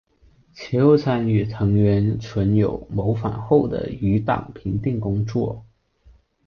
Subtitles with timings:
[0.51, 5.63] 其后参与藤原纯友谋反后的余党平定工作。